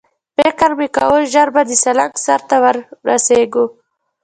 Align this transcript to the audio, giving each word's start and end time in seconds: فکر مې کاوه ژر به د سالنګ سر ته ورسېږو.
فکر 0.37 0.69
مې 0.77 0.87
کاوه 0.95 1.19
ژر 1.33 1.47
به 1.55 1.61
د 1.69 1.71
سالنګ 1.83 2.13
سر 2.25 2.41
ته 2.49 2.55
ورسېږو. 3.03 3.65